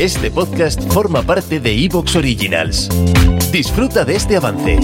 Este 0.00 0.28
podcast 0.28 0.82
forma 0.92 1.22
parte 1.22 1.60
de 1.60 1.84
Evox 1.84 2.16
Originals. 2.16 2.88
Disfruta 3.52 4.04
de 4.04 4.16
este 4.16 4.36
avance. 4.36 4.80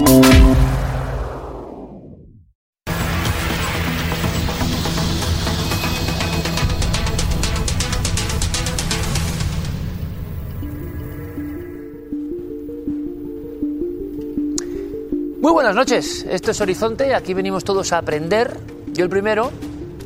Muy 15.40 15.52
buenas 15.52 15.74
noches, 15.74 16.24
esto 16.30 16.52
es 16.52 16.60
Horizonte, 16.60 17.16
aquí 17.16 17.34
venimos 17.34 17.64
todos 17.64 17.92
a 17.92 17.98
aprender. 17.98 18.56
Yo 18.92 19.02
el 19.02 19.10
primero. 19.10 19.50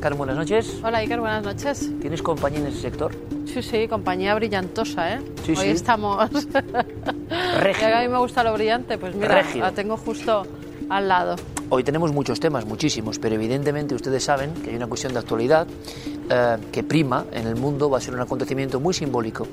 Carmen, 0.01 0.17
buenas 0.17 0.37
noches. 0.37 0.81
Hola 0.83 0.99
Iker, 0.99 1.21
buenas 1.21 1.45
noches. 1.45 1.91
¿Tienes 2.01 2.23
compañía 2.23 2.61
en 2.61 2.69
ese 2.69 2.81
sector? 2.81 3.13
Sí, 3.55 3.63
sí, 3.63 3.87
compañía 3.87 4.35
brillantosa, 4.35 5.15
¿eh? 5.15 5.21
Sí, 5.45 5.53
Hoy 5.53 5.57
sí. 5.57 5.69
estamos... 5.69 6.29
Regio. 7.61 7.83
Ya 7.85 7.89
que 7.89 7.95
a 7.95 8.01
mí 8.01 8.09
me 8.09 8.19
gusta 8.19 8.43
lo 8.43 8.53
brillante, 8.53 8.99
pues 8.99 9.15
mira, 9.15 9.45
la 9.55 9.71
tengo 9.71 9.97
justo 9.97 10.45
al 10.89 11.07
lado. 11.07 11.37
Hoy 11.69 11.85
tenemos 11.85 12.13
muchos 12.13 12.41
temas, 12.41 12.67
muchísimos, 12.67 13.21
pero 13.21 13.37
evidentemente 13.37 13.95
ustedes 13.95 14.25
saben 14.25 14.53
que 14.55 14.71
hay 14.71 14.77
una 14.77 14.89
cuestión 14.89 15.13
de 15.13 15.21
actualidad 15.21 15.69
eh, 16.31 16.57
que 16.73 16.83
prima 16.83 17.27
en 17.31 17.47
el 17.47 17.55
mundo, 17.55 17.89
va 17.89 17.99
a 17.99 18.01
ser 18.01 18.15
un 18.15 18.21
acontecimiento 18.21 18.81
muy 18.81 18.93
simbólico 18.93 19.47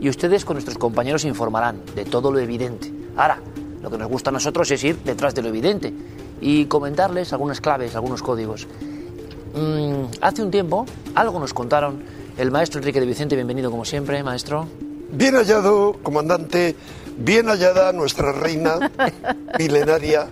y 0.00 0.08
ustedes 0.08 0.44
con 0.44 0.54
nuestros 0.56 0.76
compañeros 0.76 1.24
informarán 1.24 1.80
de 1.94 2.04
todo 2.04 2.32
lo 2.32 2.40
evidente. 2.40 2.92
Ahora, 3.16 3.38
lo 3.80 3.88
que 3.88 3.98
nos 3.98 4.08
gusta 4.08 4.30
a 4.30 4.32
nosotros 4.32 4.68
es 4.72 4.82
ir 4.82 4.96
detrás 5.04 5.32
de 5.32 5.42
lo 5.42 5.48
evidente 5.48 5.94
y 6.40 6.64
comentarles 6.64 7.32
algunas 7.32 7.60
claves, 7.60 7.94
algunos 7.94 8.20
códigos. 8.20 8.66
Mm, 9.54 10.06
hace 10.20 10.42
un 10.42 10.50
tiempo 10.50 10.86
algo 11.14 11.38
nos 11.38 11.54
contaron 11.54 12.13
el 12.36 12.50
maestro 12.50 12.80
Enrique 12.80 13.00
de 13.00 13.06
Vicente, 13.06 13.36
bienvenido 13.36 13.70
como 13.70 13.84
siempre, 13.84 14.22
maestro. 14.22 14.66
Bien 15.10 15.34
hallado, 15.34 15.96
comandante, 16.02 16.74
bien 17.16 17.46
hallada 17.46 17.92
nuestra 17.92 18.32
reina 18.32 18.90
milenaria. 19.58 20.28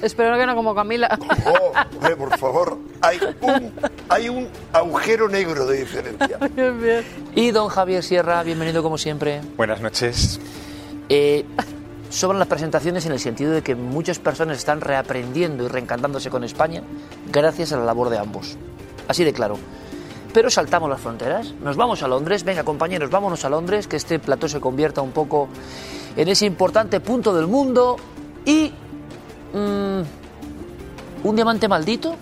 Espero 0.00 0.38
que 0.38 0.46
no 0.46 0.54
como 0.54 0.74
Camila. 0.74 1.18
Oh, 1.44 1.72
hombre, 1.96 2.16
por 2.16 2.38
favor, 2.38 2.78
hay 3.00 3.18
un, 3.42 3.72
hay 4.08 4.28
un 4.28 4.48
agujero 4.72 5.28
negro 5.28 5.66
de 5.66 5.78
diferencia. 5.78 6.38
bien, 6.56 6.80
bien. 6.80 7.04
Y 7.34 7.50
don 7.50 7.68
Javier 7.68 8.02
Sierra, 8.02 8.42
bienvenido 8.42 8.82
como 8.82 8.96
siempre. 8.96 9.40
Buenas 9.56 9.80
noches. 9.80 10.40
Eh, 11.08 11.44
sobran 12.08 12.38
las 12.38 12.48
presentaciones 12.48 13.04
en 13.06 13.12
el 13.12 13.20
sentido 13.20 13.52
de 13.52 13.62
que 13.62 13.74
muchas 13.74 14.18
personas 14.18 14.58
están 14.58 14.80
reaprendiendo 14.80 15.64
y 15.64 15.68
reencantándose 15.68 16.30
con 16.30 16.44
España 16.44 16.82
gracias 17.30 17.72
a 17.72 17.78
la 17.78 17.84
labor 17.84 18.08
de 18.08 18.18
ambos. 18.18 18.56
Así 19.08 19.24
de 19.24 19.32
claro. 19.32 19.58
Pero 20.32 20.50
saltamos 20.50 20.88
las 20.88 21.00
fronteras, 21.00 21.52
nos 21.62 21.76
vamos 21.76 22.02
a 22.02 22.08
Londres. 22.08 22.44
Venga, 22.44 22.62
compañeros, 22.62 23.10
vámonos 23.10 23.44
a 23.44 23.48
Londres, 23.48 23.88
que 23.88 23.96
este 23.96 24.18
plató 24.18 24.48
se 24.48 24.60
convierta 24.60 25.02
un 25.02 25.10
poco 25.10 25.48
en 26.16 26.28
ese 26.28 26.46
importante 26.46 27.00
punto 27.00 27.34
del 27.34 27.46
mundo. 27.46 27.96
Y. 28.44 28.72
mm, 29.52 30.00
¿Un 31.22 31.36
diamante 31.36 31.68
maldito? 31.68 32.16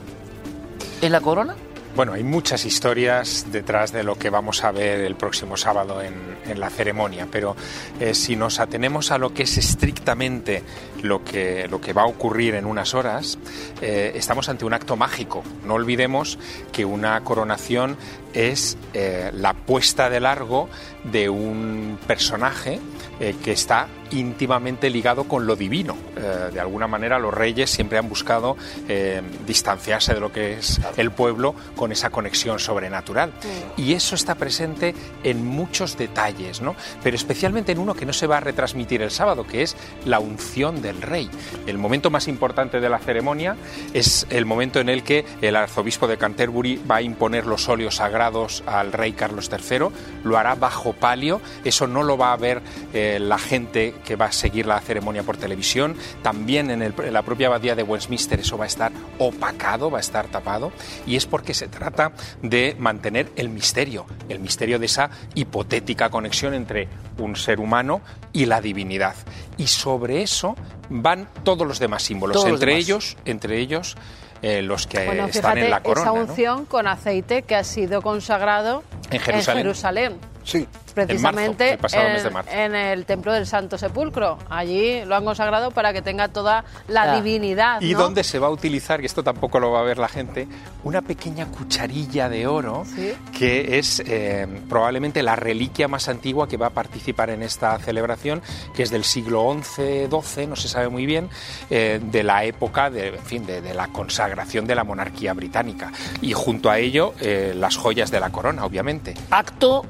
¿En 1.01 1.13
la 1.13 1.21
corona? 1.21 1.55
Bueno, 1.95 2.13
hay 2.13 2.23
muchas 2.23 2.65
historias 2.65 3.47
detrás 3.51 3.93
de 3.93 4.05
lo 4.05 4.17
que 4.17 4.31
vamos 4.31 4.63
a 4.63 4.71
ver 4.71 5.01
el 5.01 5.17
próximo 5.17 5.57
sábado 5.57 6.01
en, 6.01 6.29
la 6.59 6.71
ceremonia, 6.71 7.29
pero 7.31 7.57
eh, 8.01 8.15
si 8.15 8.35
nos 8.35 8.59
atenemos 8.59 9.11
a 9.11 9.19
lo 9.19 9.35
que 9.35 9.43
es 9.43 9.59
estrictamente 9.59 10.63
lo 11.03 11.25
que, 11.25 11.69
lo 11.69 11.81
que 11.81 11.93
va 11.93 12.03
a 12.03 12.07
ocurrir 12.07 12.55
en 12.55 12.67
unas 12.67 12.95
horas, 12.95 13.39
eh, 13.81 14.13
estamos 14.15 14.49
ante 14.49 14.65
un 14.65 14.73
acto 14.73 14.97
mágico. 14.97 15.43
No 15.65 15.75
olvidemos 15.75 16.39
que 16.73 16.85
una 16.85 17.23
coronación 17.25 17.97
es 18.33 18.77
eh, 18.95 19.31
la 19.33 19.55
puesta 19.55 20.11
de 20.11 20.21
largo 20.21 20.69
de 21.05 21.29
un 21.29 21.99
personaje 22.07 22.81
eh, 23.21 23.35
que 23.43 23.53
está 23.53 23.89
íntimamente 24.13 24.91
ligado 24.91 25.25
con 25.25 25.47
lo 25.47 25.57
divino. 25.57 25.97
Eh, 26.17 26.51
de 26.53 26.61
alguna 26.61 26.87
manera 26.87 27.19
los 27.19 27.35
reyes 27.35 27.69
siempre 27.69 27.99
han 27.99 28.09
buscado 28.09 28.57
eh, 28.89 29.21
distanciarse 29.45 30.15
de 30.15 30.21
lo 30.21 30.33
que 30.33 30.55
es 30.55 30.81
el 30.97 31.11
pueblo 31.11 31.55
con 31.75 31.91
esa 31.91 32.11
conexión 32.11 32.61
sobrenatural. 32.61 33.33
Y 33.77 33.95
eso 33.95 34.15
está 34.15 34.37
presente 34.37 34.95
en 35.25 35.45
muchos 35.45 35.99
detalles, 35.99 36.61
¿no? 36.61 36.77
pero 37.03 37.17
especialmente 37.17 37.73
en 37.73 37.79
uno 37.79 37.95
que 37.95 38.07
no 38.07 38.13
se 38.13 38.27
va 38.27 38.39
a 38.39 38.41
retransmitir 38.41 39.03
el 39.03 39.11
sábado, 39.11 39.45
que 39.45 39.63
es 39.63 39.77
la 40.05 40.21
unción 40.21 40.81
del 40.89 41.03
rey. 41.03 41.29
El 41.67 41.77
momento 41.79 42.09
más 42.11 42.29
importante 42.29 42.81
de 42.81 42.89
la 42.89 42.99
ceremonia 42.99 43.57
es 43.93 44.27
el 44.31 44.47
momento 44.47 44.81
en 44.81 44.89
el 44.89 45.03
que 45.03 45.25
el 45.43 45.55
arzobispo 45.57 46.07
de 46.09 46.17
Canterbury 46.17 46.81
va 46.91 46.97
a 46.97 47.03
imponer 47.03 47.47
los 47.47 47.69
óleos 47.69 47.97
sagrados 47.97 48.63
al 48.67 48.93
rey 48.93 49.13
Carlos 49.13 49.51
III, 49.53 49.89
lo 50.25 50.39
hará 50.39 50.55
bajo 50.55 50.95
palio, 50.95 51.41
eso 51.65 51.87
no 51.87 52.03
lo 52.03 52.17
va 52.17 52.33
a 52.33 52.37
ver 52.37 52.63
eh, 52.95 53.19
la 53.21 53.39
gente 53.39 53.95
que 54.05 54.17
va 54.17 54.27
a 54.27 54.33
seguir 54.33 54.67
la 54.67 54.81
ceremonia 54.81 55.23
por 55.23 55.37
televisión, 55.37 55.95
también 56.23 56.71
en, 56.71 56.83
el- 56.83 56.95
en 57.05 57.13
la 57.13 57.23
propia 57.23 57.49
abadía 57.49 57.75
de 57.75 57.83
Westminster 57.83 58.41
eso 58.41 58.57
va 58.57 58.65
a 58.65 58.69
estar 58.69 58.93
opacado, 59.19 59.91
va 59.91 59.99
a 59.99 60.01
estar 60.01 60.27
tapado, 60.29 60.73
y 61.07 61.17
es 61.17 61.27
porque 61.27 61.53
se 61.55 61.69
trata 61.69 62.13
de 62.43 62.75
mantener 62.79 63.31
el 63.37 63.49
misterio, 63.51 64.07
el 64.29 64.39
misterio 64.41 64.79
de 64.79 64.87
esa 64.87 65.11
hipotética 65.35 66.09
conexión 66.09 66.55
entre 66.55 66.89
un 67.19 67.37
ser 67.37 67.61
humano 67.61 68.01
y 68.33 68.47
la 68.47 68.61
divinidad. 68.61 69.15
Y 69.57 69.67
sobre 69.67 70.23
eso 70.23 70.55
van 70.91 71.29
todos 71.45 71.67
los 71.67 71.79
demás 71.79 72.03
símbolos, 72.03 72.35
Todos 72.37 72.49
entre 72.49 72.71
demás. 72.73 72.85
ellos, 72.85 73.17
entre 73.25 73.59
ellos 73.59 73.97
eh, 74.43 74.63
los 74.63 74.87
que 74.87 75.05
Bueno, 75.05 75.27
están 75.27 75.43
fíjate, 75.53 75.65
en 75.65 75.71
la 75.71 75.83
corona. 75.83 76.11
esa 76.11 76.15
¿no? 76.19 76.25
unción 76.27 76.65
con 76.65 76.87
aceite 76.87 77.43
que 77.43 77.57
ha 77.57 77.65
sido 77.65 78.03
consagrado 78.03 78.83
En 79.11 79.21
Jerusalén. 79.21 79.63
Jerusalén. 79.65 80.17
Sí, 80.49 80.67
Precisamente 80.95 81.75
el 81.75 81.79
en, 81.93 82.13
mes 82.15 82.23
de 82.25 82.31
marzo. 82.31 82.51
en 82.51 82.75
el 82.75 83.05
templo 83.05 83.33
del 83.35 83.47
Santo 83.47 83.77
Sepulcro. 83.77 84.39
Allí 84.49 85.05
lo 85.05 85.15
han 85.15 85.25
consagrado 85.25 85.71
para 85.71 85.93
que 85.93 86.01
tenga 86.03 86.29
toda 86.29 86.65
la 86.89 87.03
Ah. 87.13 87.17
divinidad. 87.17 87.81
Y 87.83 87.93
¿no? 87.93 87.99
donde 88.01 88.25
se 88.25 88.39
va 88.39 88.47
a 88.47 88.51
utilizar, 88.51 89.01
y 89.03 89.07
esto 89.07 89.23
tampoco 89.23 89.61
lo 89.61 89.71
va 89.71 89.81
a 89.81 89.83
ver 89.83 89.99
la 89.99 90.09
gente, 90.09 90.49
una 90.85 91.03
pequeña 91.03 91.47
cucharilla 91.47 92.29
de 92.31 92.47
oro 92.47 92.85
Sí. 92.97 93.13
que 93.37 93.79
es 93.79 94.03
eh, 94.07 94.47
probablemente 94.69 95.23
la 95.23 95.37
reliquia 95.37 95.87
más 95.87 96.09
antigua 96.09 96.49
que 96.49 96.57
va 96.57 96.69
a 96.69 96.71
participar 96.71 97.29
en 97.31 97.43
esta 97.43 97.79
celebración, 97.79 98.41
que 98.75 98.83
es 98.83 98.91
del 98.91 99.05
siglo 99.05 99.55
XI, 99.63 100.09
XII, 100.09 100.47
no 100.47 100.57
se 100.57 100.69
sabe 100.69 100.89
muy 100.89 101.05
bien, 101.07 101.29
eh, 101.71 102.01
de 102.03 102.23
la 102.23 102.45
época 102.45 102.89
de, 102.91 103.09
en 103.09 103.19
fin, 103.25 103.45
de, 103.47 103.61
de 103.61 103.75
la 103.75 103.89
consagración 103.89 104.67
de 104.67 104.75
la 104.75 104.83
monarquía 104.85 105.35
británica. 105.35 105.93
Y 106.23 106.33
junto 106.33 106.71
a 106.71 106.79
ello, 106.79 107.13
eh, 107.21 107.53
las 107.55 107.77
joyas 107.77 108.11
de 108.11 108.19
la 108.21 108.31
corona, 108.31 108.65
obviamente. 108.65 109.15
Acto. 109.31 109.85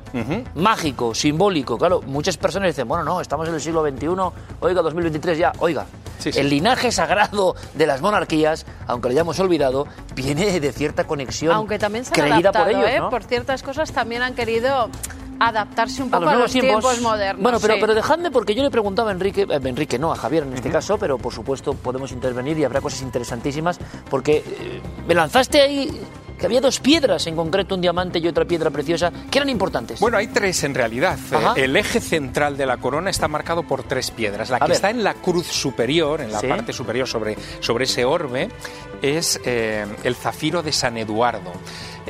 Mágico, 0.54 1.14
simbólico. 1.14 1.78
Claro, 1.78 2.02
muchas 2.02 2.36
personas 2.36 2.68
dicen, 2.68 2.88
bueno, 2.88 3.04
no, 3.04 3.20
estamos 3.20 3.48
en 3.48 3.54
el 3.54 3.60
siglo 3.60 3.82
XXI, 3.88 4.06
oiga, 4.60 4.82
2023 4.82 5.38
ya, 5.38 5.52
oiga. 5.58 5.86
Sí, 6.18 6.32
sí. 6.32 6.40
El 6.40 6.50
linaje 6.50 6.90
sagrado 6.90 7.54
de 7.74 7.86
las 7.86 8.00
monarquías, 8.00 8.66
aunque 8.86 9.08
lo 9.08 9.12
hayamos 9.12 9.38
olvidado, 9.38 9.86
viene 10.16 10.58
de 10.58 10.72
cierta 10.72 11.06
conexión 11.06 11.54
Aunque 11.54 11.78
también 11.78 12.04
se 12.04 12.10
han 12.10 12.14
creída 12.14 12.50
adaptado, 12.50 12.64
por 12.64 12.74
ellos, 12.74 12.90
¿eh? 12.90 12.98
¿no? 12.98 13.10
por 13.10 13.22
ciertas 13.22 13.62
cosas 13.62 13.92
también 13.92 14.22
han 14.22 14.34
querido 14.34 14.90
adaptarse 15.40 16.02
un 16.02 16.08
a 16.08 16.18
poco 16.18 16.24
los 16.24 16.34
a 16.34 16.38
los 16.38 16.52
tiempos, 16.52 17.00
modernos. 17.00 17.42
Bueno, 17.42 17.58
pero, 17.60 17.74
sí. 17.74 17.80
pero 17.80 17.94
dejadme 17.94 18.30
porque 18.30 18.54
yo 18.54 18.62
le 18.62 18.70
preguntaba 18.70 19.10
a 19.10 19.12
Enrique, 19.12 19.42
eh, 19.42 19.60
Enrique 19.62 19.98
no, 19.98 20.12
a 20.12 20.16
Javier 20.16 20.42
en 20.42 20.54
este 20.54 20.70
caso, 20.70 20.98
pero 20.98 21.18
por 21.18 21.32
supuesto 21.32 21.74
podemos 21.74 22.12
intervenir 22.12 22.58
y 22.58 22.64
habrá 22.64 22.80
cosas 22.80 23.02
interesantísimas 23.02 23.78
porque 24.10 24.38
eh, 24.44 24.82
me 25.06 25.14
lanzaste 25.14 25.60
ahí 25.60 26.00
que 26.38 26.46
había 26.46 26.60
dos 26.60 26.80
piedras 26.80 27.26
en 27.26 27.36
concreto, 27.36 27.74
un 27.74 27.80
diamante 27.80 28.18
y 28.18 28.26
otra 28.28 28.44
piedra 28.44 28.70
preciosa, 28.70 29.12
que 29.30 29.38
eran 29.38 29.48
importantes. 29.48 30.00
Bueno, 30.00 30.16
hay 30.18 30.28
tres 30.28 30.62
en 30.64 30.74
realidad. 30.74 31.18
Ajá. 31.32 31.54
Eh, 31.56 31.64
El 31.64 31.76
eje 31.76 32.00
central 32.00 32.56
de 32.56 32.66
la 32.66 32.76
corona 32.78 33.10
está 33.10 33.28
marcado 33.28 33.62
por 33.64 33.82
tres 33.82 34.10
piedras. 34.10 34.50
La 34.50 34.56
A 34.56 34.60
que 34.60 34.66
ver. 34.66 34.72
está 34.76 34.90
en 34.90 35.02
la 35.04 35.14
cruz 35.14 35.46
superior, 35.46 36.20
en 36.20 36.32
la 36.32 36.40
Sí. 36.40 36.46
parte 36.46 36.72
superior 36.72 37.06
sobre, 37.08 37.36
sobre 37.60 37.84
ese 37.84 38.04
orbe, 38.04 38.48
es 39.02 39.40
eh, 39.44 39.84
el 40.04 40.14
zafiro 40.14 40.62
de 40.62 40.72
San 40.72 40.96
Eduardo. 40.96 41.52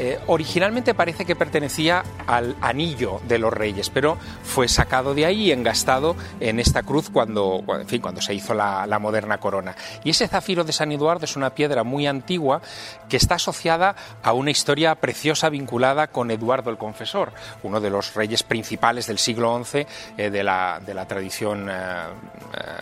Eh, 0.01 0.17
originalmente 0.29 0.95
parece 0.95 1.25
que 1.25 1.35
pertenecía 1.35 2.05
al 2.29 2.55
anillo 2.61 3.21
de 3.27 3.41
los 3.41 3.53
reyes, 3.53 3.91
pero 3.91 4.17
fue 4.45 4.69
sacado 4.69 5.13
de 5.13 5.27
ahí 5.27 5.47
y 5.47 5.53
engastado 5.53 6.15
en 6.39 6.61
esta 6.61 6.85
cruz 6.85 7.11
cuando, 7.11 7.65
fin, 7.89 8.01
cuando 8.01 8.21
se 8.21 8.33
hizo 8.33 8.55
la, 8.55 8.87
moderna 9.01 9.39
corona. 9.39 9.75
Y 10.05 10.11
ese 10.11 10.29
zafiro 10.29 10.63
de 10.63 10.73
San 10.73 10.93
Eduardo 10.93 11.25
es 11.25 11.35
una 11.35 11.51
piedra 11.51 11.83
muy 11.83 12.07
antigua 12.07 12.63
que 13.09 13.17
está 13.17 13.37
asociada 13.37 13.97
a 14.23 14.33
una 14.35 14.53
historia 14.53 14.95
preciosa 14.95 15.49
vinculada 15.49 16.07
con 16.07 16.31
Eduardo 16.31 16.71
el 16.71 16.79
Confesor, 16.79 17.33
uno 17.65 17.81
de 17.81 17.91
los 17.91 18.15
reyes 18.15 18.45
principales 18.45 19.09
del 19.09 19.19
siglo 19.19 19.61
XI 19.65 19.85
eh, 20.17 20.31
de, 20.31 20.45
la, 20.45 20.81
tradición 21.09 21.69
eh, 21.69 21.75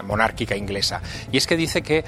monárquica 0.04 0.54
inglesa. 0.54 1.00
Y 1.32 1.38
es 1.38 1.46
que 1.46 1.56
dice 1.56 1.80
que 1.80 2.04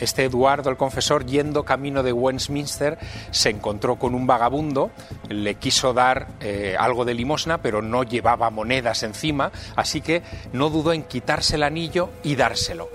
este 0.00 0.24
Eduardo 0.24 0.70
el 0.70 0.76
Confesor, 0.76 1.24
yendo 1.24 1.64
camino 1.64 2.02
de 2.02 2.12
Westminster, 2.12 2.98
se 3.30 3.50
encontró 3.50 3.96
con 3.96 4.14
un 4.14 4.23
vagabundo, 4.26 4.90
le 5.28 5.56
quiso 5.56 5.92
dar 5.92 6.28
eh, 6.40 6.76
algo 6.78 7.04
de 7.04 7.14
limosna, 7.14 7.58
pero 7.58 7.82
no 7.82 8.02
llevaba 8.02 8.50
monedas 8.50 9.02
encima, 9.02 9.50
así 9.76 10.00
que 10.00 10.22
no 10.52 10.70
dudó 10.70 10.92
en 10.92 11.02
quitarse 11.02 11.56
el 11.56 11.62
anillo 11.62 12.10
y 12.22 12.36
dárselo. 12.36 12.88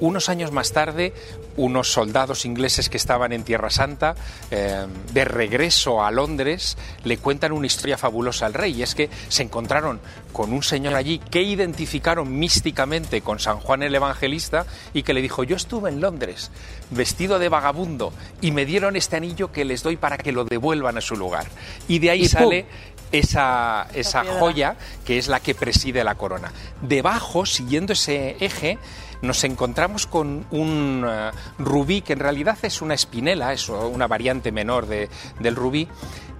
Unos 0.00 0.28
años 0.28 0.52
más 0.52 0.72
tarde, 0.72 1.12
unos 1.56 1.92
soldados 1.92 2.44
ingleses 2.44 2.88
que 2.88 2.96
estaban 2.96 3.32
en 3.32 3.42
Tierra 3.42 3.70
Santa, 3.70 4.14
eh, 4.50 4.86
de 5.12 5.24
regreso 5.24 6.04
a 6.04 6.10
Londres, 6.10 6.76
le 7.04 7.18
cuentan 7.18 7.52
una 7.52 7.66
historia 7.66 7.98
fabulosa 7.98 8.46
al 8.46 8.54
rey. 8.54 8.74
Y 8.78 8.82
es 8.82 8.94
que 8.94 9.10
se 9.28 9.42
encontraron 9.42 10.00
con 10.32 10.52
un 10.52 10.62
señor 10.62 10.94
allí 10.94 11.18
que 11.18 11.42
identificaron 11.42 12.38
místicamente 12.38 13.22
con 13.22 13.40
San 13.40 13.58
Juan 13.58 13.82
el 13.82 13.94
Evangelista 13.94 14.66
y 14.94 15.02
que 15.02 15.14
le 15.14 15.22
dijo, 15.22 15.42
yo 15.44 15.56
estuve 15.56 15.90
en 15.90 16.00
Londres 16.00 16.50
vestido 16.90 17.38
de 17.38 17.48
vagabundo 17.48 18.12
y 18.40 18.52
me 18.52 18.64
dieron 18.64 18.96
este 18.96 19.16
anillo 19.16 19.52
que 19.52 19.64
les 19.64 19.82
doy 19.82 19.96
para 19.96 20.18
que 20.18 20.32
lo 20.32 20.44
devuelvan 20.44 20.96
a 20.96 21.00
su 21.00 21.16
lugar. 21.16 21.46
Y 21.88 21.98
de 21.98 22.10
ahí 22.10 22.22
Y 22.22 22.28
sale 22.28 22.66
esa, 23.12 23.88
esa 23.94 24.24
joya 24.24 24.76
que 25.04 25.18
es 25.18 25.28
la 25.28 25.40
que 25.40 25.54
preside 25.54 26.04
la 26.04 26.14
corona. 26.14 26.52
Debajo, 26.82 27.46
siguiendo 27.46 27.92
ese 27.92 28.36
eje, 28.40 28.78
nos 29.22 29.42
encontramos 29.44 30.06
con 30.06 30.46
un 30.50 31.04
eh, 31.08 31.30
rubí 31.58 32.02
que 32.02 32.12
en 32.14 32.20
realidad 32.20 32.58
es 32.62 32.80
una 32.82 32.94
espinela, 32.94 33.52
es 33.52 33.68
una 33.68 34.06
variante 34.06 34.52
menor 34.52 34.86
de- 34.86 35.08
del 35.40 35.56
rubí, 35.56 35.88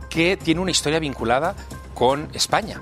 que 0.09 0.37
tiene 0.37 0.61
una 0.61 0.71
historia 0.71 0.99
vinculada 0.99 1.55
con 1.95 2.29
España. 2.33 2.81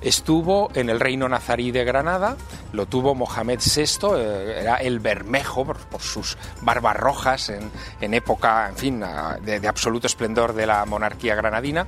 Estuvo 0.00 0.68
en 0.74 0.90
el 0.90 0.98
reino 0.98 1.28
nazarí 1.28 1.70
de 1.70 1.84
Granada, 1.84 2.36
lo 2.72 2.86
tuvo 2.86 3.14
Mohamed 3.14 3.60
VI, 3.60 4.08
eh, 4.16 4.58
era 4.62 4.76
el 4.76 4.98
Bermejo 4.98 5.64
por, 5.64 6.00
sus 6.02 6.36
barbas 6.62 6.96
rojas 6.96 7.50
en, 7.50 7.70
en 8.00 8.12
época, 8.14 8.68
en 8.68 8.76
fin, 8.76 9.04
de 9.42 9.68
absoluto 9.68 10.08
esplendor 10.08 10.54
de 10.54 10.66
la 10.66 10.84
monarquía 10.86 11.36
granadina, 11.36 11.86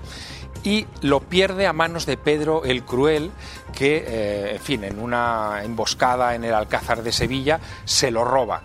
y 0.65 0.87
lo 1.03 1.21
pierde 1.21 1.67
a 1.67 1.73
manos 1.73 2.07
de 2.07 2.17
Pedro 2.17 2.65
el 2.65 2.83
Cruel, 2.85 3.31
que, 3.77 4.05
eh, 4.07 4.53
en 4.55 4.61
fin, 4.61 4.85
en 4.85 4.99
una 4.99 5.63
emboscada 5.63 6.35
en 6.35 6.43
el 6.45 6.55
Alcázar 6.55 7.03
de 7.03 7.13
Sevilla, 7.13 7.61
se 7.85 8.11
lo 8.11 8.25
roba. 8.25 8.63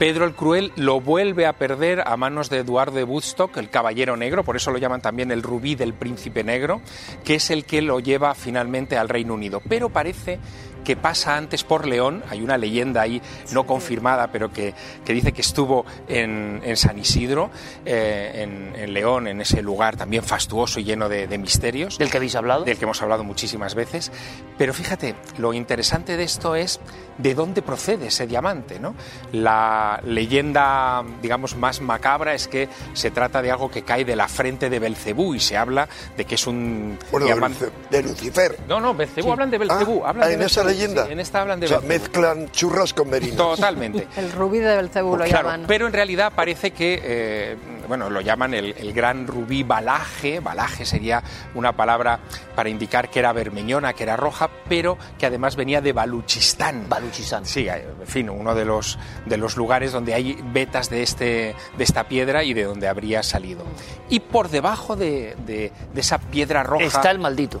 Pedro 0.00 0.24
el 0.24 0.34
Cruel 0.34 0.72
lo 0.76 1.00
vuelve 1.02 1.44
a 1.44 1.52
perder 1.52 2.02
a 2.06 2.16
manos 2.16 2.48
de 2.48 2.58
Eduardo 2.58 2.96
de 2.96 3.04
Woodstock, 3.04 3.54
el 3.58 3.68
Caballero 3.68 4.16
Negro, 4.16 4.44
por 4.44 4.56
eso 4.56 4.70
lo 4.70 4.78
llaman 4.78 5.02
también 5.02 5.30
el 5.30 5.42
Rubí 5.42 5.74
del 5.74 5.92
Príncipe 5.92 6.42
Negro, 6.42 6.80
que 7.22 7.34
es 7.34 7.50
el 7.50 7.66
que 7.66 7.82
lo 7.82 8.00
lleva 8.00 8.34
finalmente 8.34 8.96
al 8.96 9.10
Reino 9.10 9.34
Unido. 9.34 9.60
Pero 9.68 9.90
parece 9.90 10.38
que 10.84 10.96
pasa 10.96 11.36
antes 11.36 11.64
por 11.64 11.86
León, 11.86 12.22
hay 12.30 12.42
una 12.42 12.58
leyenda 12.58 13.02
ahí 13.02 13.20
no 13.52 13.66
confirmada, 13.66 14.28
pero 14.32 14.52
que, 14.52 14.74
que 15.04 15.12
dice 15.12 15.32
que 15.32 15.40
estuvo 15.40 15.84
en, 16.08 16.60
en 16.64 16.76
San 16.76 16.98
Isidro, 16.98 17.50
eh, 17.84 18.32
en, 18.42 18.74
en 18.80 18.92
León, 18.92 19.26
en 19.26 19.40
ese 19.40 19.62
lugar 19.62 19.96
también 19.96 20.22
fastuoso 20.22 20.80
y 20.80 20.84
lleno 20.84 21.08
de, 21.08 21.26
de 21.26 21.38
misterios 21.38 21.98
¿Del 21.98 22.10
que 22.10 22.16
habéis 22.16 22.34
hablado? 22.34 22.64
del 22.64 22.78
que 22.78 22.84
hemos 22.84 23.00
hablado 23.02 23.24
muchísimas 23.24 23.74
veces. 23.74 24.10
Pero 24.58 24.74
fíjate, 24.74 25.14
lo 25.38 25.52
interesante 25.52 26.16
de 26.16 26.24
esto 26.24 26.54
es 26.54 26.80
de 27.18 27.34
dónde 27.34 27.62
procede 27.62 28.06
ese 28.08 28.26
diamante. 28.26 28.78
¿no? 28.78 28.94
La 29.32 30.00
leyenda, 30.04 31.04
digamos, 31.22 31.56
más 31.56 31.80
macabra 31.80 32.34
es 32.34 32.48
que 32.48 32.68
se 32.92 33.10
trata 33.10 33.42
de 33.42 33.50
algo 33.50 33.70
que 33.70 33.82
cae 33.82 34.04
de 34.04 34.16
la 34.16 34.28
frente 34.28 34.70
de 34.70 34.78
Belcebú 34.78 35.34
y 35.34 35.40
se 35.40 35.56
habla 35.56 35.88
de 36.16 36.24
que 36.24 36.34
es 36.34 36.46
un 36.46 36.98
Bueno, 37.10 37.26
de, 37.26 37.32
diamante. 37.32 37.70
De 37.90 38.02
Lucifer. 38.02 38.58
No, 38.68 38.80
no, 38.80 38.94
Belcebú, 38.94 39.32
hablan 39.32 39.50
de 39.50 39.58
Belcebú. 39.58 40.02
Ah, 40.04 40.10
hablan 40.10 40.24
ah, 40.24 40.28
de 40.28 40.36
Belcebú, 40.36 40.69
leyenda. 40.70 41.06
sí, 41.06 41.12
en 41.12 41.20
esta 41.20 41.40
hablan 41.42 41.60
de 41.60 41.66
O 41.66 41.68
sea, 41.68 41.80
mezclan 41.80 42.50
churras 42.50 42.92
con 42.94 43.10
merinas. 43.10 43.36
Totalmente. 43.36 44.06
El 44.16 44.32
rubí 44.32 44.58
de 44.58 44.76
Belcebú 44.76 45.16
lo 45.16 45.24
Claro, 45.24 45.48
llaman. 45.50 45.64
pero 45.66 45.86
en 45.86 45.92
realidad 45.92 46.32
parece 46.34 46.70
que, 46.72 47.00
eh, 47.02 47.56
bueno, 47.88 48.08
lo 48.10 48.20
llaman 48.20 48.54
el, 48.54 48.74
el 48.78 48.92
gran 48.92 49.26
rubí 49.26 49.62
balaje. 49.62 50.40
Balaje 50.40 50.84
sería 50.84 51.22
una 51.54 51.72
palabra 51.76 52.20
para 52.54 52.68
indicar 52.68 53.10
que 53.10 53.18
era 53.18 53.32
bermeñona, 53.32 53.92
que 53.92 54.02
era 54.04 54.16
roja, 54.16 54.48
pero 54.68 54.96
que 55.18 55.26
además 55.26 55.56
venía 55.56 55.80
de 55.80 55.92
Baluchistán. 55.92 56.88
Baluchistán. 56.88 57.44
Sí, 57.46 57.68
eh, 57.68 57.86
en 58.00 58.06
fin, 58.06 58.30
uno 58.30 58.54
de 58.54 58.64
los, 58.64 58.98
de 59.26 59.36
los 59.36 59.56
lugares 59.56 59.92
donde 59.92 60.14
hay 60.14 60.38
vetas 60.52 60.90
de, 60.90 61.02
este, 61.02 61.54
de 61.76 61.84
esta 61.84 62.04
piedra 62.08 62.44
y 62.44 62.54
de 62.54 62.64
donde 62.64 62.88
habría 62.88 63.22
salido. 63.22 63.64
Y 64.08 64.20
por 64.20 64.48
debajo 64.48 64.96
de, 64.96 65.36
de- 65.46 65.72
de 65.92 66.00
esa 66.00 66.18
piedra 66.18 66.62
roja... 66.62 66.84
Está 66.84 67.10
el 67.10 67.18
maldito. 67.18 67.60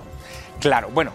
Claro, 0.60 0.90
bueno, 0.92 1.12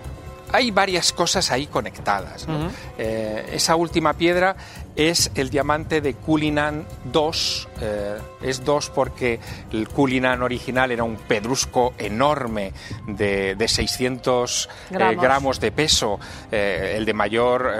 hay 0.55 0.71
varias 0.71 1.11
cosas 1.11 1.51
ahí 1.51 1.67
conectadas. 1.67 2.47
¿no? 2.47 2.69
Eh, 2.97 3.49
esa 3.53 3.75
última 3.75 4.13
piedra 4.13 4.55
es 4.95 5.31
el 5.35 5.49
diamante 5.49 6.01
de 6.01 6.13
Cullinan 6.13 6.85
II. 7.13 7.67
eh, 7.81 8.17
es 8.41 8.63
2 8.63 8.89
porque 8.91 9.39
el 9.71 9.89
Cullinan 9.89 10.41
original 10.41 10.91
era 10.91 11.03
un 11.03 11.17
pedrusco 11.17 11.93
enorme 11.97 12.73
de, 13.07 13.55
de 13.55 13.67
600 13.67 14.69
eh, 14.91 15.15
Gramos. 15.15 15.59
de 15.59 15.71
peso, 15.71 16.19
eh, 16.51 16.93
el 16.97 17.05
de 17.05 17.13
mayor 17.13 17.71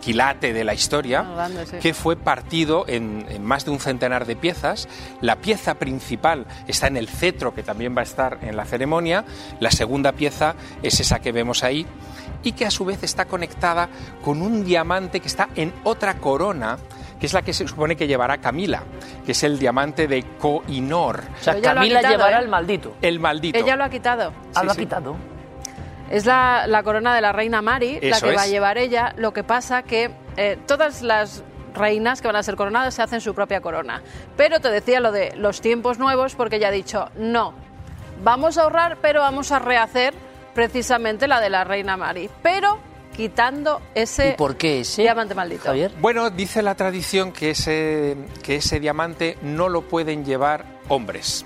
quilate 0.00 0.52
de 0.52 0.64
la 0.64 0.74
historia, 0.74 1.22
grande, 1.22 1.66
sí. 1.66 1.76
que 1.78 1.94
fue 1.94 2.16
partido 2.16 2.84
en, 2.88 3.26
en 3.28 3.44
más 3.44 3.64
de 3.64 3.70
un 3.70 3.80
centenar 3.80 4.26
de 4.26 4.36
piezas. 4.36 4.88
La 5.20 5.36
pieza 5.36 5.74
principal 5.74 6.46
está 6.66 6.86
en 6.86 6.96
el 6.96 7.08
cetro, 7.08 7.54
que 7.54 7.62
también 7.62 7.96
va 7.96 8.00
a 8.00 8.04
estar 8.04 8.38
en 8.42 8.56
la 8.56 8.64
ceremonia. 8.64 9.24
La 9.60 9.70
segunda 9.70 10.12
pieza 10.12 10.54
es 10.82 11.00
esa 11.00 11.20
que 11.20 11.32
vemos 11.32 11.62
ahí 11.64 11.86
y 12.42 12.52
que 12.52 12.66
a 12.66 12.70
su 12.70 12.84
vez 12.84 13.02
está 13.02 13.26
conectada 13.26 13.88
con 14.24 14.42
un 14.42 14.64
diamante 14.64 15.20
que 15.20 15.28
está 15.28 15.48
en 15.54 15.72
otra 15.84 16.18
corona, 16.22 16.78
que 17.20 17.26
es 17.26 17.34
la 17.34 17.42
que 17.42 17.52
se 17.52 17.68
supone 17.68 17.94
que 17.96 18.06
llevará 18.06 18.38
Camila, 18.38 18.82
que 19.26 19.32
es 19.32 19.42
el 19.42 19.58
diamante 19.58 20.08
de 20.08 20.22
Koh-i-Noor, 20.40 21.20
O 21.38 21.42
sea, 21.42 21.60
Camila 21.60 21.98
quitado, 21.98 22.14
llevará 22.16 22.38
¿eh? 22.38 22.42
el 22.42 22.48
maldito. 22.48 22.94
el 23.02 23.20
maldito. 23.20 23.58
Ella 23.58 23.76
lo 23.76 23.84
ha 23.84 23.90
quitado. 23.90 24.32
Ah, 24.54 24.60
Sí, 24.60 24.64
lo 24.64 24.70
ha 24.70 24.74
sí. 24.74 24.80
quitado. 24.80 25.16
Es 26.10 26.24
la, 26.26 26.66
la 26.66 26.82
corona 26.82 27.14
de 27.14 27.20
la 27.20 27.32
reina 27.32 27.60
Mari, 27.60 28.00
la 28.00 28.20
que 28.20 28.34
va 28.34 28.42
a 28.42 28.46
llevar 28.46 28.78
ella. 28.78 29.12
Lo 29.18 29.32
que 29.34 29.44
pasa 29.44 29.82
que 29.82 30.10
eh, 30.38 30.58
todas 30.66 31.02
las 31.02 31.42
reinas 31.74 32.20
que 32.20 32.28
van 32.28 32.36
a 32.36 32.42
ser 32.42 32.54
coronadas 32.56 32.94
se 32.94 33.02
hacen 33.02 33.20
su 33.20 33.34
propia 33.34 33.60
corona. 33.60 34.02
Pero 34.36 34.60
te 34.60 34.70
decía 34.70 35.00
lo 35.00 35.10
de 35.12 35.34
los 35.36 35.60
tiempos 35.60 35.98
nuevos 35.98 36.34
porque 36.34 36.56
ella 36.56 36.68
ha 36.68 36.72
dicho, 36.72 37.08
no, 37.16 37.54
vamos 38.22 38.58
a 38.58 38.62
ahorrar, 38.62 38.98
pero 39.00 39.20
vamos 39.20 39.52
a 39.52 39.58
rehacer 39.58 40.12
precisamente 40.54 41.26
la 41.28 41.40
de 41.40 41.48
la 41.50 41.64
reina 41.64 41.96
Mari. 41.96 42.28
Pero 42.42 42.78
quitando 43.16 43.80
ese 43.94 44.30
¿Y 44.30 44.32
por 44.36 44.56
qué 44.56 44.80
ese? 44.80 45.02
diamante 45.02 45.34
maldito. 45.34 45.64
Javier. 45.64 45.92
Bueno, 46.00 46.30
dice 46.30 46.62
la 46.62 46.74
tradición 46.74 47.32
que 47.32 47.50
ese, 47.50 48.16
que 48.42 48.56
ese 48.56 48.80
diamante 48.80 49.38
no 49.42 49.68
lo 49.68 49.82
pueden 49.82 50.24
llevar 50.24 50.64
hombres. 50.88 51.44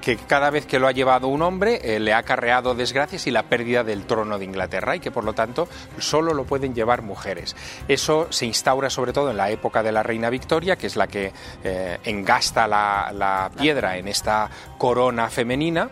Que 0.00 0.16
cada 0.16 0.48
vez 0.48 0.64
que 0.64 0.78
lo 0.78 0.86
ha 0.86 0.92
llevado 0.92 1.26
un 1.28 1.42
hombre 1.42 1.80
eh, 1.82 1.98
le 2.00 2.14
ha 2.14 2.18
acarreado 2.18 2.74
desgracias 2.74 3.26
y 3.26 3.30
la 3.30 3.42
pérdida 3.42 3.84
del 3.84 4.06
trono 4.06 4.38
de 4.38 4.44
Inglaterra 4.44 4.96
y 4.96 5.00
que 5.00 5.10
por 5.10 5.24
lo 5.24 5.34
tanto 5.34 5.68
solo 5.98 6.32
lo 6.32 6.44
pueden 6.44 6.72
llevar 6.74 7.02
mujeres. 7.02 7.56
Eso 7.88 8.26
se 8.30 8.46
instaura 8.46 8.88
sobre 8.88 9.12
todo 9.12 9.30
en 9.30 9.36
la 9.36 9.50
época 9.50 9.82
de 9.82 9.92
la 9.92 10.02
reina 10.02 10.30
Victoria, 10.30 10.76
que 10.76 10.86
es 10.86 10.96
la 10.96 11.08
que 11.08 11.32
eh, 11.64 11.98
engasta 12.04 12.66
la, 12.66 13.10
la 13.12 13.50
piedra 13.58 13.98
en 13.98 14.08
esta 14.08 14.48
corona 14.78 15.28
femenina 15.28 15.90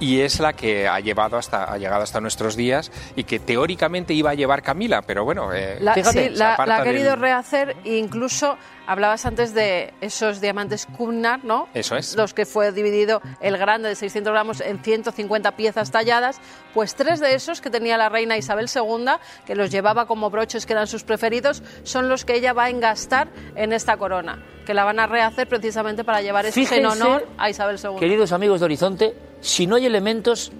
y 0.00 0.20
es 0.20 0.40
la 0.40 0.52
que 0.52 0.86
ha 0.88 1.00
llevado 1.00 1.36
hasta 1.38 1.72
ha 1.72 1.78
llegado 1.78 2.02
hasta 2.02 2.20
nuestros 2.20 2.56
días 2.56 2.90
y 3.16 3.24
que 3.24 3.38
teóricamente 3.38 4.12
iba 4.14 4.30
a 4.30 4.34
llevar 4.34 4.62
Camila, 4.62 5.02
pero 5.02 5.24
bueno, 5.24 5.52
eh, 5.54 5.78
La, 5.80 5.94
Fíjate, 5.94 6.28
sí, 6.28 6.32
se 6.34 6.38
la, 6.38 6.52
aparta 6.54 6.76
la 6.76 6.82
ha 6.82 6.84
querido 6.84 7.10
del- 7.12 7.20
rehacer 7.20 7.76
e 7.84 7.96
incluso 7.96 8.58
hablabas 8.86 9.26
antes 9.26 9.54
de 9.54 9.92
esos 10.00 10.40
diamantes 10.40 10.86
Cunnar, 10.96 11.44
¿no? 11.44 11.68
Eso 11.74 11.96
es. 11.96 12.16
Los 12.16 12.34
que 12.34 12.46
fue 12.46 12.72
dividido 12.72 13.20
el 13.40 13.58
grande 13.58 13.88
de 13.88 13.94
600 13.94 14.32
gramos 14.32 14.60
en 14.60 14.82
150 14.82 15.56
piezas 15.56 15.90
talladas, 15.90 16.40
pues 16.74 16.94
tres 16.94 17.20
de 17.20 17.34
esos 17.34 17.60
que 17.60 17.70
tenía 17.70 17.96
la 17.96 18.08
reina 18.08 18.36
Isabel 18.36 18.68
II, 18.74 19.06
que 19.46 19.54
los 19.54 19.70
llevaba 19.70 20.06
como 20.06 20.30
broches 20.30 20.66
que 20.66 20.72
eran 20.72 20.86
sus 20.86 21.04
preferidos, 21.04 21.62
son 21.82 22.08
los 22.08 22.24
que 22.24 22.34
ella 22.34 22.52
va 22.52 22.64
a 22.64 22.70
engastar 22.70 23.28
en 23.54 23.72
esta 23.72 23.96
corona, 23.96 24.42
que 24.64 24.74
la 24.74 24.84
van 24.84 25.00
a 25.00 25.06
rehacer 25.06 25.48
precisamente 25.48 26.04
para 26.04 26.22
llevar 26.22 26.46
este 26.46 26.76
en 26.76 26.86
honor 26.86 27.26
a 27.38 27.50
Isabel 27.50 27.78
II. 27.82 27.98
Queridos 27.98 28.32
amigos 28.32 28.60
de 28.60 28.66
Horizonte, 28.66 29.14
si 29.40 29.66
no 29.66 29.76
hay 29.76 29.86
elementos 29.86 30.52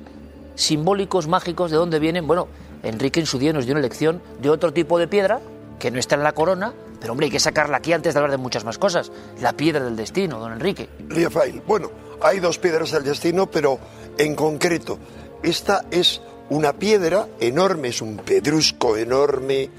simbólicos, 0.54 1.28
mágicos, 1.28 1.70
¿de 1.70 1.76
dónde 1.76 1.98
vienen? 1.98 2.26
Bueno, 2.26 2.48
Enrique 2.82 3.20
en 3.20 3.26
su 3.26 3.38
día 3.38 3.52
nos 3.52 3.66
dio 3.66 3.74
una 3.74 3.82
lección 3.82 4.22
de 4.40 4.50
otro 4.50 4.72
tipo 4.72 4.98
de 4.98 5.08
piedra 5.08 5.40
que 5.78 5.90
no 5.90 5.98
está 5.98 6.14
en 6.14 6.22
la 6.22 6.32
corona, 6.32 6.72
pero 7.00 7.12
hombre, 7.12 7.26
hay 7.26 7.30
que 7.30 7.40
sacarla 7.40 7.78
aquí 7.78 7.92
antes 7.92 8.14
de 8.14 8.18
hablar 8.18 8.30
de 8.30 8.42
muchas 8.42 8.64
más 8.64 8.78
cosas. 8.78 9.12
La 9.40 9.52
piedra 9.52 9.84
del 9.84 9.96
destino, 9.96 10.38
don 10.38 10.52
Enrique. 10.52 10.88
Rafael, 11.08 11.62
bueno, 11.66 11.90
hay 12.20 12.40
dos 12.40 12.58
piedras 12.58 12.90
del 12.90 13.04
destino, 13.04 13.50
pero 13.50 13.78
en 14.18 14.34
concreto, 14.34 14.98
esta 15.42 15.84
es 15.90 16.20
una 16.48 16.72
piedra 16.72 17.28
enorme, 17.40 17.88
es 17.88 18.00
un 18.00 18.16
pedrusco 18.16 18.96
enorme, 18.96 19.70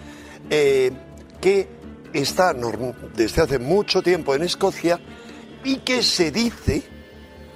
eh, 0.49 0.91
que 1.41 1.67
está 2.13 2.53
desde 3.15 3.41
hace 3.41 3.59
mucho 3.59 4.01
tiempo 4.01 4.35
en 4.35 4.43
Escocia 4.43 4.99
y 5.63 5.77
que 5.77 6.03
se 6.03 6.31
dice, 6.31 6.83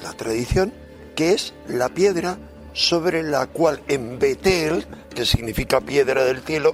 la 0.03 0.13
tradición, 0.13 0.73
que 1.15 1.33
es 1.33 1.53
la 1.67 1.89
piedra 1.89 2.37
sobre 2.73 3.23
la 3.23 3.47
cual 3.47 3.81
en 3.87 4.19
Betel, 4.19 4.85
que 5.13 5.25
significa 5.25 5.81
piedra 5.81 6.23
del 6.23 6.41
cielo, 6.41 6.73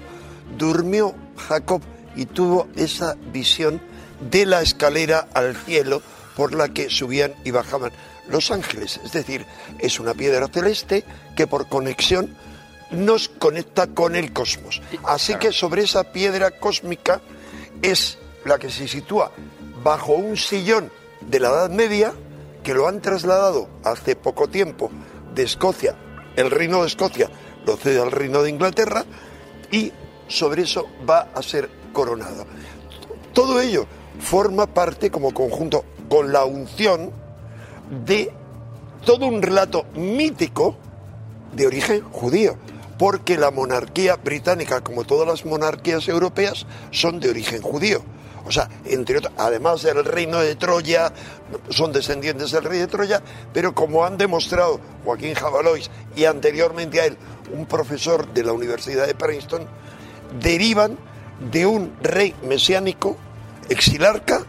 durmió 0.57 1.13
Jacob 1.37 1.81
y 2.15 2.25
tuvo 2.25 2.67
esa 2.75 3.15
visión 3.31 3.81
de 4.19 4.45
la 4.45 4.61
escalera 4.61 5.27
al 5.33 5.55
cielo 5.55 6.01
por 6.35 6.53
la 6.53 6.69
que 6.69 6.89
subían 6.89 7.33
y 7.43 7.51
bajaban 7.51 7.91
los 8.29 8.51
ángeles. 8.51 8.99
Es 9.03 9.11
decir, 9.11 9.45
es 9.79 9.99
una 9.99 10.13
piedra 10.13 10.47
celeste 10.47 11.03
que 11.35 11.47
por 11.47 11.67
conexión 11.67 12.35
nos 12.91 13.29
conecta 13.29 13.87
con 13.87 14.15
el 14.15 14.33
cosmos. 14.33 14.81
Así 15.03 15.35
que 15.35 15.51
sobre 15.51 15.83
esa 15.83 16.11
piedra 16.11 16.51
cósmica 16.51 17.21
es 17.81 18.17
la 18.45 18.57
que 18.57 18.69
se 18.69 18.87
sitúa 18.87 19.31
bajo 19.83 20.13
un 20.13 20.37
sillón 20.37 20.91
de 21.21 21.39
la 21.39 21.49
Edad 21.49 21.69
Media 21.69 22.13
que 22.63 22.73
lo 22.73 22.87
han 22.87 23.01
trasladado 23.01 23.69
hace 23.83 24.15
poco 24.15 24.47
tiempo 24.47 24.91
de 25.33 25.43
Escocia. 25.43 25.95
El 26.35 26.51
reino 26.51 26.81
de 26.81 26.87
Escocia 26.87 27.29
lo 27.65 27.77
cede 27.77 28.01
al 28.01 28.11
reino 28.11 28.43
de 28.43 28.49
Inglaterra 28.49 29.05
y 29.71 29.91
sobre 30.27 30.63
eso 30.63 30.87
va 31.07 31.29
a 31.33 31.41
ser 31.41 31.69
coronado. 31.93 32.45
Todo 33.33 33.59
ello 33.61 33.85
forma 34.19 34.65
parte 34.65 35.11
como 35.11 35.33
conjunto 35.33 35.85
con 36.09 36.31
la 36.31 36.45
unción 36.45 37.11
de 38.05 38.31
todo 39.05 39.27
un 39.27 39.41
relato 39.41 39.85
mítico 39.95 40.75
de 41.53 41.67
origen 41.67 42.01
judío, 42.11 42.57
porque 42.97 43.37
la 43.37 43.51
monarquía 43.51 44.15
británica, 44.15 44.81
como 44.81 45.03
todas 45.03 45.27
las 45.27 45.45
monarquías 45.45 46.07
europeas, 46.07 46.65
son 46.91 47.19
de 47.19 47.29
origen 47.29 47.61
judío. 47.61 48.01
O 48.45 48.51
sea, 48.51 48.69
entre 48.85 49.17
otras, 49.17 49.33
además 49.37 49.83
del 49.83 50.05
reino 50.05 50.39
de 50.39 50.55
Troya, 50.55 51.11
son 51.69 51.91
descendientes 51.91 52.51
del 52.51 52.63
rey 52.63 52.79
de 52.79 52.87
Troya, 52.87 53.21
pero 53.53 53.75
como 53.75 54.05
han 54.05 54.17
demostrado 54.17 54.79
Joaquín 55.03 55.33
Jabalois 55.33 55.91
y 56.15 56.23
anteriormente 56.23 57.01
a 57.01 57.05
él 57.05 57.17
un 57.53 57.65
profesor 57.65 58.33
de 58.33 58.43
la 58.43 58.53
Universidad 58.53 59.05
de 59.05 59.15
Princeton, 59.15 59.67
derivan 60.39 60.97
de 61.51 61.65
un 61.65 61.93
rey 62.01 62.33
mesiánico, 62.43 63.17
exilarca, 63.69 64.45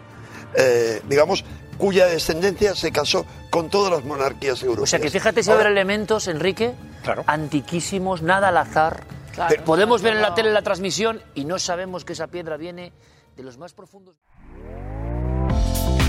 eh, 0.54 1.02
digamos, 1.08 1.44
cuya 1.76 2.06
descendencia 2.06 2.74
se 2.74 2.90
casó 2.90 3.24
con 3.50 3.68
todas 3.70 3.92
las 3.92 4.04
monarquías 4.04 4.62
europeas. 4.62 4.82
O 4.82 4.86
sea 4.90 4.98
que 4.98 5.10
fíjate 5.10 5.42
si 5.42 5.50
haber 5.50 5.66
elementos, 5.68 6.26
Enrique, 6.28 6.74
Claro. 7.02 7.24
antiquísimos, 7.26 8.22
nada 8.22 8.48
al 8.48 8.56
azar. 8.56 9.04
Claro. 9.34 9.62
Podemos 9.64 10.02
ver 10.02 10.14
en 10.14 10.22
la 10.22 10.34
tele 10.34 10.50
la 10.50 10.62
transmisión 10.62 11.22
y 11.34 11.44
no 11.44 11.58
sabemos 11.60 12.04
que 12.04 12.14
esa 12.14 12.26
piedra 12.26 12.56
viene 12.56 12.92
de 13.36 13.42
los 13.44 13.56
más 13.56 13.72
profundos. 13.72 14.16